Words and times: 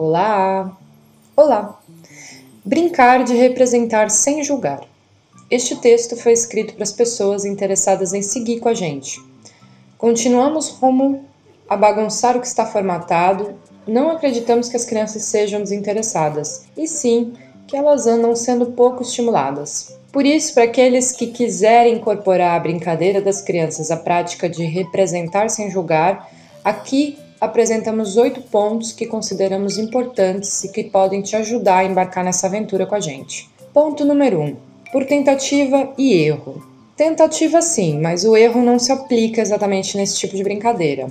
Olá! 0.00 0.78
Olá! 1.34 1.76
Brincar 2.64 3.24
de 3.24 3.34
representar 3.34 4.12
sem 4.12 4.44
julgar. 4.44 4.82
Este 5.50 5.74
texto 5.74 6.16
foi 6.16 6.32
escrito 6.32 6.74
para 6.74 6.84
as 6.84 6.92
pessoas 6.92 7.44
interessadas 7.44 8.12
em 8.12 8.22
seguir 8.22 8.60
com 8.60 8.68
a 8.68 8.74
gente. 8.74 9.20
Continuamos 9.98 10.68
rumo 10.68 11.24
a 11.68 11.76
bagunçar 11.76 12.36
o 12.36 12.40
que 12.40 12.46
está 12.46 12.64
formatado. 12.64 13.56
Não 13.88 14.08
acreditamos 14.08 14.68
que 14.68 14.76
as 14.76 14.84
crianças 14.84 15.24
sejam 15.24 15.62
desinteressadas, 15.62 16.66
e 16.76 16.86
sim 16.86 17.32
que 17.66 17.76
elas 17.76 18.06
andam 18.06 18.36
sendo 18.36 18.66
pouco 18.66 19.02
estimuladas. 19.02 19.98
Por 20.12 20.24
isso, 20.24 20.54
para 20.54 20.62
aqueles 20.62 21.10
que 21.10 21.26
quiserem 21.26 21.96
incorporar 21.96 22.54
a 22.54 22.60
brincadeira 22.60 23.20
das 23.20 23.42
crianças 23.42 23.90
à 23.90 23.96
prática 23.96 24.48
de 24.48 24.62
representar 24.62 25.50
sem 25.50 25.68
julgar, 25.72 26.30
aqui 26.62 27.18
apresentamos 27.40 28.16
oito 28.16 28.40
pontos 28.42 28.92
que 28.92 29.06
consideramos 29.06 29.78
importantes 29.78 30.64
e 30.64 30.72
que 30.72 30.84
podem 30.84 31.22
te 31.22 31.36
ajudar 31.36 31.78
a 31.78 31.84
embarcar 31.84 32.24
nessa 32.24 32.46
aventura 32.46 32.86
com 32.86 32.94
a 32.94 33.00
gente. 33.00 33.48
Ponto 33.72 34.04
número 34.04 34.40
1: 34.40 34.44
um, 34.44 34.56
por 34.92 35.04
tentativa 35.04 35.92
e 35.96 36.14
erro. 36.14 36.62
Tentativa 36.96 37.62
sim, 37.62 38.00
mas 38.00 38.24
o 38.24 38.36
erro 38.36 38.60
não 38.60 38.78
se 38.78 38.90
aplica 38.90 39.40
exatamente 39.40 39.96
nesse 39.96 40.18
tipo 40.18 40.34
de 40.34 40.42
brincadeira, 40.42 41.08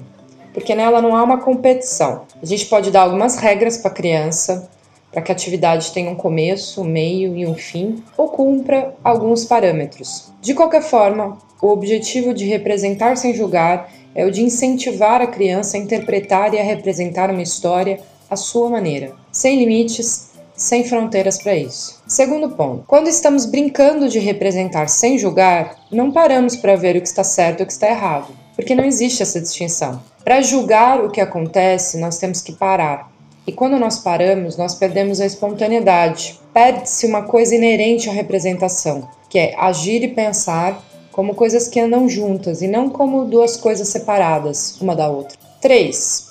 porque 0.53 0.75
nela 0.75 1.01
não 1.01 1.15
há 1.15 1.23
uma 1.23 1.39
competição. 1.39 2.23
A 2.41 2.45
gente 2.45 2.65
pode 2.65 2.91
dar 2.91 3.03
algumas 3.03 3.37
regras 3.37 3.77
para 3.77 3.91
a 3.91 3.93
criança, 3.93 4.69
para 5.11 5.21
que 5.21 5.31
a 5.31 5.35
atividade 5.35 5.91
tenha 5.91 6.11
um 6.11 6.15
começo, 6.15 6.81
um 6.81 6.85
meio 6.85 7.35
e 7.35 7.45
um 7.45 7.55
fim, 7.55 8.03
ou 8.17 8.29
cumpra 8.29 8.93
alguns 9.03 9.45
parâmetros. 9.45 10.31
De 10.41 10.53
qualquer 10.53 10.81
forma, 10.81 11.37
o 11.61 11.67
objetivo 11.67 12.33
de 12.33 12.45
representar 12.45 13.15
sem 13.17 13.33
julgar 13.33 13.91
é 14.13 14.25
o 14.25 14.31
de 14.31 14.41
incentivar 14.41 15.21
a 15.21 15.27
criança 15.27 15.77
a 15.77 15.79
interpretar 15.79 16.53
e 16.53 16.59
a 16.59 16.63
representar 16.63 17.29
uma 17.29 17.41
história 17.41 17.99
à 18.29 18.35
sua 18.35 18.69
maneira, 18.69 19.13
sem 19.31 19.57
limites, 19.59 20.31
sem 20.55 20.83
fronteiras 20.83 21.37
para 21.37 21.55
isso. 21.55 22.01
Segundo 22.07 22.49
ponto: 22.49 22.83
quando 22.87 23.07
estamos 23.07 23.45
brincando 23.45 24.09
de 24.09 24.19
representar 24.19 24.87
sem 24.87 25.17
julgar, 25.17 25.75
não 25.91 26.11
paramos 26.11 26.55
para 26.55 26.75
ver 26.75 26.97
o 26.97 27.01
que 27.01 27.07
está 27.07 27.23
certo 27.23 27.59
e 27.59 27.63
o 27.63 27.65
que 27.65 27.71
está 27.71 27.87
errado, 27.87 28.33
porque 28.55 28.75
não 28.75 28.83
existe 28.83 29.21
essa 29.21 29.39
distinção. 29.39 30.01
Para 30.23 30.41
julgar 30.41 30.99
o 30.99 31.11
que 31.11 31.21
acontece, 31.21 31.99
nós 31.99 32.17
temos 32.17 32.41
que 32.41 32.51
parar, 32.51 33.09
e 33.47 33.53
quando 33.53 33.79
nós 33.79 33.99
paramos, 33.99 34.57
nós 34.57 34.75
perdemos 34.75 35.21
a 35.21 35.25
espontaneidade. 35.25 36.37
Perde-se 36.53 37.07
uma 37.07 37.23
coisa 37.23 37.55
inerente 37.55 38.09
à 38.09 38.11
representação, 38.11 39.07
que 39.29 39.39
é 39.39 39.55
agir 39.57 40.03
e 40.03 40.09
pensar 40.09 40.83
como 41.13 41.33
coisas 41.33 41.69
que 41.69 41.79
andam 41.79 42.09
juntas 42.09 42.61
e 42.61 42.67
não 42.67 42.89
como 42.89 43.23
duas 43.23 43.55
coisas 43.55 43.87
separadas 43.87 44.79
uma 44.81 44.93
da 44.93 45.09
outra. 45.09 45.37
3. 45.61 46.27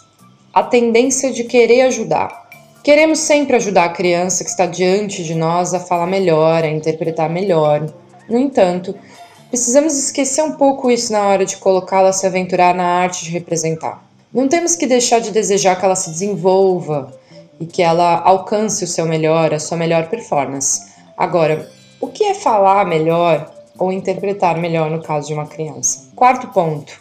A 0.52 0.62
tendência 0.62 1.32
de 1.32 1.44
querer 1.44 1.80
ajudar. 1.82 2.50
Queremos 2.84 3.18
sempre 3.20 3.56
ajudar 3.56 3.86
a 3.86 3.94
criança 3.94 4.44
que 4.44 4.50
está 4.50 4.66
diante 4.66 5.24
de 5.24 5.34
nós 5.34 5.72
a 5.72 5.80
falar 5.80 6.06
melhor, 6.06 6.62
a 6.62 6.68
interpretar 6.68 7.30
melhor. 7.30 7.90
No 8.28 8.38
entanto, 8.38 8.94
precisamos 9.48 9.98
esquecer 9.98 10.42
um 10.42 10.52
pouco 10.52 10.90
isso 10.90 11.12
na 11.12 11.26
hora 11.26 11.46
de 11.46 11.56
colocá-la 11.56 12.10
a 12.10 12.12
se 12.12 12.26
aventurar 12.26 12.74
na 12.74 12.84
arte 12.84 13.24
de 13.24 13.30
representar. 13.30 14.05
Não 14.36 14.48
temos 14.48 14.76
que 14.76 14.86
deixar 14.86 15.18
de 15.18 15.30
desejar 15.30 15.76
que 15.76 15.84
ela 15.86 15.96
se 15.96 16.10
desenvolva 16.10 17.10
e 17.58 17.64
que 17.64 17.82
ela 17.82 18.20
alcance 18.20 18.84
o 18.84 18.86
seu 18.86 19.06
melhor, 19.06 19.54
a 19.54 19.58
sua 19.58 19.78
melhor 19.78 20.10
performance. 20.10 20.92
Agora, 21.16 21.70
o 21.98 22.08
que 22.08 22.22
é 22.22 22.34
falar 22.34 22.84
melhor 22.84 23.50
ou 23.78 23.90
interpretar 23.90 24.58
melhor 24.58 24.90
no 24.90 25.00
caso 25.00 25.28
de 25.28 25.32
uma 25.32 25.46
criança? 25.46 26.10
Quarto 26.14 26.48
ponto: 26.48 27.00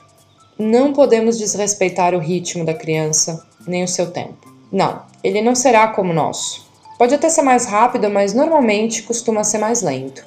não 0.58 0.94
podemos 0.94 1.38
desrespeitar 1.38 2.16
o 2.16 2.20
ritmo 2.20 2.64
da 2.64 2.74
criança 2.74 3.46
nem 3.68 3.84
o 3.84 3.88
seu 3.90 4.12
tempo. 4.12 4.56
Não, 4.72 5.02
ele 5.22 5.42
não 5.42 5.56
será 5.56 5.90
como 5.90 6.12
o 6.12 6.16
nosso. 6.16 6.66
Pode 6.98 7.16
até 7.16 7.28
ser 7.28 7.42
mais 7.42 7.66
rápido, 7.66 8.10
mas 8.10 8.34
normalmente 8.34 9.04
costuma 9.04 9.44
ser 9.44 9.58
mais 9.58 9.82
lento. 9.82 10.26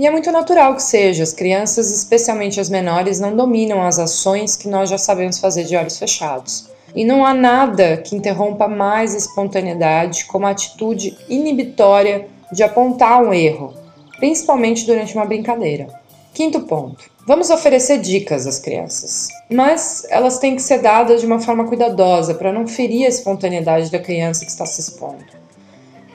E 0.00 0.06
é 0.06 0.10
muito 0.10 0.32
natural 0.32 0.74
que 0.74 0.82
seja, 0.82 1.22
as 1.22 1.34
crianças, 1.34 1.94
especialmente 1.94 2.58
as 2.58 2.70
menores, 2.70 3.20
não 3.20 3.36
dominam 3.36 3.82
as 3.82 3.98
ações 3.98 4.56
que 4.56 4.66
nós 4.66 4.88
já 4.88 4.96
sabemos 4.96 5.38
fazer 5.38 5.64
de 5.64 5.76
olhos 5.76 5.98
fechados. 5.98 6.70
E 6.94 7.04
não 7.04 7.22
há 7.22 7.34
nada 7.34 7.98
que 7.98 8.16
interrompa 8.16 8.66
mais 8.66 9.14
a 9.14 9.18
espontaneidade 9.18 10.24
como 10.24 10.46
a 10.46 10.52
atitude 10.52 11.18
inibitória 11.28 12.26
de 12.50 12.62
apontar 12.62 13.22
um 13.22 13.34
erro, 13.34 13.74
principalmente 14.18 14.86
durante 14.86 15.14
uma 15.14 15.26
brincadeira. 15.26 15.88
Quinto 16.32 16.60
ponto: 16.60 17.04
vamos 17.26 17.50
oferecer 17.50 17.98
dicas 17.98 18.46
às 18.46 18.58
crianças, 18.58 19.28
mas 19.50 20.06
elas 20.08 20.38
têm 20.38 20.56
que 20.56 20.62
ser 20.62 20.78
dadas 20.78 21.20
de 21.20 21.26
uma 21.26 21.40
forma 21.40 21.66
cuidadosa 21.66 22.32
para 22.32 22.50
não 22.50 22.66
ferir 22.66 23.04
a 23.04 23.10
espontaneidade 23.10 23.90
da 23.90 23.98
criança 23.98 24.46
que 24.46 24.50
está 24.50 24.64
se 24.64 24.80
expondo. 24.80 25.26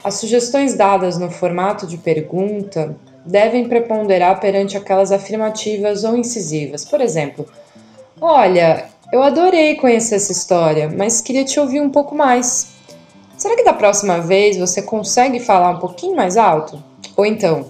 As 0.02 0.14
sugestões 0.14 0.74
dadas 0.74 1.16
no 1.18 1.30
formato 1.30 1.86
de 1.86 1.96
pergunta 1.96 2.96
devem 3.26 3.68
preponderar 3.68 4.40
perante 4.40 4.76
aquelas 4.76 5.10
afirmativas 5.10 6.04
ou 6.04 6.16
incisivas. 6.16 6.84
Por 6.84 7.00
exemplo, 7.00 7.46
olha, 8.20 8.86
eu 9.12 9.22
adorei 9.22 9.74
conhecer 9.74 10.14
essa 10.14 10.32
história, 10.32 10.88
mas 10.88 11.20
queria 11.20 11.44
te 11.44 11.58
ouvir 11.58 11.80
um 11.80 11.90
pouco 11.90 12.14
mais. 12.14 12.68
Será 13.36 13.56
que 13.56 13.64
da 13.64 13.72
próxima 13.72 14.20
vez 14.20 14.56
você 14.56 14.80
consegue 14.80 15.40
falar 15.40 15.70
um 15.70 15.78
pouquinho 15.78 16.16
mais 16.16 16.36
alto? 16.36 16.82
Ou 17.16 17.26
então, 17.26 17.66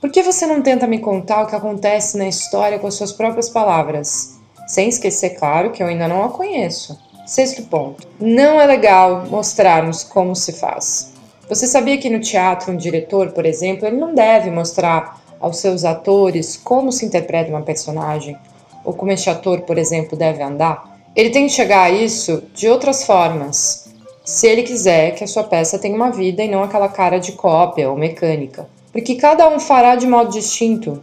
por 0.00 0.10
que 0.10 0.22
você 0.22 0.46
não 0.46 0.62
tenta 0.62 0.86
me 0.86 1.00
contar 1.00 1.42
o 1.42 1.46
que 1.46 1.56
acontece 1.56 2.16
na 2.16 2.28
história 2.28 2.78
com 2.78 2.86
as 2.86 2.94
suas 2.94 3.12
próprias 3.12 3.48
palavras? 3.48 4.38
Sem 4.66 4.88
esquecer, 4.88 5.30
claro, 5.30 5.72
que 5.72 5.82
eu 5.82 5.86
ainda 5.86 6.06
não 6.06 6.24
a 6.24 6.28
conheço. 6.28 6.96
Sexto 7.26 7.62
ponto: 7.64 8.06
não 8.20 8.60
é 8.60 8.66
legal 8.66 9.26
mostrarmos 9.28 10.04
como 10.04 10.36
se 10.36 10.52
faz. 10.52 11.12
Você 11.48 11.66
sabia 11.66 11.96
que 11.96 12.10
no 12.10 12.20
teatro 12.20 12.72
um 12.72 12.76
diretor, 12.76 13.32
por 13.32 13.46
exemplo, 13.46 13.86
ele 13.86 13.96
não 13.96 14.14
deve 14.14 14.50
mostrar 14.50 15.20
aos 15.40 15.58
seus 15.58 15.84
atores 15.84 16.56
como 16.56 16.92
se 16.92 17.06
interpreta 17.06 17.50
uma 17.50 17.62
personagem 17.62 18.36
ou 18.84 18.92
como 18.92 19.12
este 19.12 19.30
ator, 19.30 19.62
por 19.62 19.78
exemplo, 19.78 20.16
deve 20.16 20.42
andar? 20.42 20.98
Ele 21.16 21.30
tem 21.30 21.46
que 21.46 21.52
chegar 21.52 21.84
a 21.84 21.90
isso 21.90 22.42
de 22.54 22.68
outras 22.68 23.04
formas, 23.04 23.88
se 24.24 24.46
ele 24.46 24.62
quiser 24.62 25.14
que 25.14 25.24
a 25.24 25.26
sua 25.26 25.42
peça 25.42 25.78
tenha 25.78 25.96
uma 25.96 26.10
vida 26.10 26.42
e 26.42 26.48
não 26.48 26.62
aquela 26.62 26.88
cara 26.88 27.18
de 27.18 27.32
cópia 27.32 27.90
ou 27.90 27.96
mecânica. 27.96 28.68
Porque 28.92 29.14
cada 29.14 29.48
um 29.48 29.58
fará 29.58 29.96
de 29.96 30.06
modo 30.06 30.30
distinto, 30.30 31.02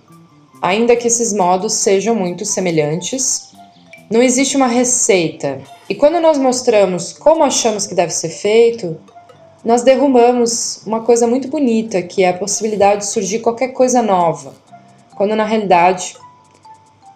ainda 0.62 0.96
que 0.96 1.08
esses 1.08 1.34
modos 1.34 1.74
sejam 1.74 2.16
muito 2.16 2.46
semelhantes. 2.46 3.52
Não 4.12 4.22
existe 4.22 4.56
uma 4.56 4.68
receita. 4.68 5.60
E 5.90 5.96
quando 5.96 6.20
nós 6.20 6.38
mostramos 6.38 7.14
como 7.14 7.44
achamos 7.44 7.88
que 7.88 7.96
deve 7.96 8.12
ser 8.12 8.30
feito, 8.30 8.98
nós 9.66 9.82
derrubamos 9.82 10.84
uma 10.86 11.02
coisa 11.02 11.26
muito 11.26 11.48
bonita, 11.48 12.00
que 12.04 12.24
é 12.24 12.30
a 12.30 12.38
possibilidade 12.38 13.02
de 13.02 13.08
surgir 13.08 13.40
qualquer 13.40 13.70
coisa 13.70 14.00
nova, 14.00 14.54
quando 15.16 15.36
na 15.36 15.44
realidade 15.44 16.16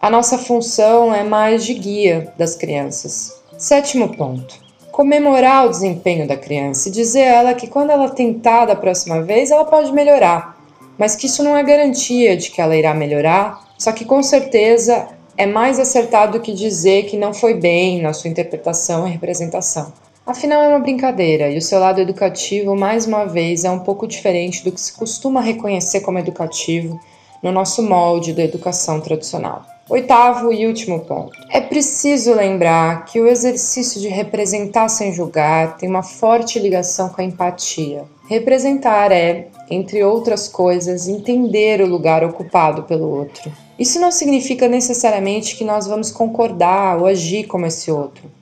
a 0.02 0.10
nossa 0.10 0.36
função 0.36 1.14
é 1.14 1.24
mais 1.24 1.64
de 1.64 1.76
guia 1.76 2.34
das 2.40 2.56
crianças. 2.56 3.40
Sétimo 3.56 4.18
ponto: 4.18 4.56
comemorar 4.92 5.68
o 5.68 5.70
desempenho 5.70 6.28
da 6.28 6.36
criança 6.36 6.90
e 6.90 6.92
dizer 6.92 7.22
a 7.22 7.36
ela 7.36 7.54
que 7.54 7.68
quando 7.68 7.92
ela 7.92 8.10
tentar 8.10 8.66
da 8.66 8.76
próxima 8.76 9.22
vez, 9.22 9.52
ela 9.52 9.66
pode 9.66 9.94
melhorar, 9.94 10.58
mas 10.98 11.16
que 11.16 11.28
isso 11.28 11.44
não 11.44 11.56
é 11.56 11.62
garantia 11.62 12.36
de 12.36 12.50
que 12.50 12.60
ela 12.60 12.76
irá 12.76 12.96
melhorar, 12.96 13.64
só 13.78 13.92
que 13.92 14.04
com 14.04 14.24
certeza 14.24 15.08
é 15.38 15.46
mais 15.46 15.80
acertado 15.80 16.40
do 16.40 16.42
que 16.42 16.52
dizer 16.52 17.04
que 17.04 17.16
não 17.16 17.32
foi 17.32 17.54
bem 17.54 18.02
na 18.02 18.12
sua 18.12 18.30
interpretação 18.30 19.08
e 19.08 19.12
representação. 19.12 19.94
Afinal, 20.30 20.62
é 20.62 20.68
uma 20.68 20.78
brincadeira 20.78 21.50
e 21.50 21.58
o 21.58 21.62
seu 21.62 21.80
lado 21.80 22.00
educativo, 22.00 22.76
mais 22.76 23.08
uma 23.08 23.26
vez, 23.26 23.64
é 23.64 23.72
um 23.72 23.80
pouco 23.80 24.06
diferente 24.06 24.64
do 24.64 24.72
que 24.72 24.80
se 24.80 24.94
costuma 24.94 25.42
reconhecer 25.42 26.02
como 26.02 26.20
educativo 26.20 27.00
no 27.42 27.52
nosso 27.52 27.82
molde 27.82 28.32
da 28.32 28.44
educação 28.44 29.02
tradicional. 29.02 29.66
Oitavo 29.90 30.54
e 30.54 30.68
último 30.68 31.00
ponto. 31.00 31.32
É 31.50 31.60
preciso 31.60 32.32
lembrar 32.36 33.06
que 33.06 33.20
o 33.20 33.26
exercício 33.26 34.00
de 34.00 34.08
representar 34.08 34.88
sem 34.88 35.12
julgar 35.12 35.78
tem 35.78 35.90
uma 35.90 36.04
forte 36.04 36.60
ligação 36.60 37.10
com 37.10 37.22
a 37.22 37.26
empatia. 37.26 38.04
Representar 38.28 39.12
é, 39.12 39.48
entre 39.68 40.04
outras 40.04 40.48
coisas, 40.48 41.08
entender 41.08 41.82
o 41.82 41.88
lugar 41.88 42.24
ocupado 42.24 42.84
pelo 42.84 43.10
outro. 43.10 43.52
Isso 43.80 44.00
não 44.00 44.12
significa 44.12 44.68
necessariamente 44.68 45.56
que 45.56 45.64
nós 45.64 45.88
vamos 45.88 46.12
concordar 46.12 47.00
ou 47.00 47.08
agir 47.08 47.48
como 47.48 47.66
esse 47.66 47.90
outro. 47.90 48.38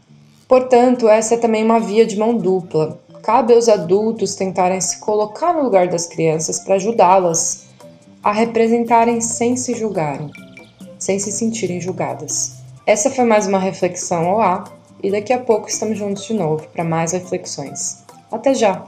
Portanto, 0.48 1.10
essa 1.10 1.36
é 1.36 1.38
também 1.38 1.64
uma 1.64 1.80
via 1.80 2.06
de 2.06 2.18
mão 2.18 2.38
dupla. 2.38 3.00
Cabe 3.22 3.54
aos 3.54 3.68
adultos 3.68 4.36
tentarem 4.36 4.80
se 4.80 5.00
colocar 5.00 5.54
no 5.54 5.64
lugar 5.64 5.90
das 5.90 6.06
crianças 6.06 6.60
para 6.60 6.76
ajudá-las 6.76 7.66
a 8.24 8.32
representarem 8.32 9.20
sem 9.20 9.58
se 9.58 9.74
julgarem, 9.74 10.32
sem 10.98 11.20
se 11.20 11.32
sentirem 11.32 11.82
julgadas. 11.82 12.58
Essa 12.86 13.10
foi 13.10 13.26
mais 13.26 13.46
uma 13.48 13.60
reflexão 13.60 14.26
ao 14.30 14.40
ar 14.40 14.74
e 15.04 15.12
daqui 15.12 15.34
a 15.34 15.40
pouco 15.40 15.68
estamos 15.68 15.98
juntos 15.98 16.26
de 16.26 16.34
novo 16.34 16.66
para 16.70 16.84
mais 16.84 17.12
reflexões. 17.12 18.04
Até 18.32 18.54
já! 18.54 18.86